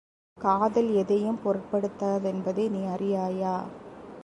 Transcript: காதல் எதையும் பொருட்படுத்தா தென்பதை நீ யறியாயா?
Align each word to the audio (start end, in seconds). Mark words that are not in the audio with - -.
காதல் 0.37 0.89
எதையும் 0.93 1.39
பொருட்படுத்தா 1.43 2.09
தென்பதை 2.23 2.69
நீ 2.69 2.81
யறியாயா? 2.87 3.55